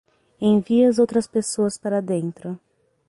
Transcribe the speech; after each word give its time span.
Envie 0.41 0.83
as 0.85 0.97
outras 0.97 1.27
pessoas 1.27 1.77
para 1.77 2.01
dentro. 2.01 2.59